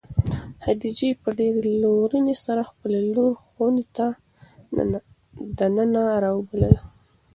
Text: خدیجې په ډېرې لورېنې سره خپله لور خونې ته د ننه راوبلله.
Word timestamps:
خدیجې 0.63 1.09
په 1.21 1.29
ډېرې 1.39 1.71
لورېنې 1.83 2.35
سره 2.45 2.61
خپله 2.69 2.99
لور 3.13 3.31
خونې 3.43 3.85
ته 3.95 4.07
د 5.57 5.59
ننه 5.75 6.03
راوبلله. 6.23 6.81